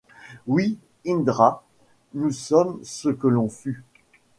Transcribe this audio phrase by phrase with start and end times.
[0.47, 1.63] Oui, Indra:
[2.15, 3.83] nous sommes ce que l’on fut.